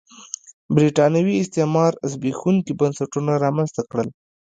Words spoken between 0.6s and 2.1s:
برېټانوي استعمار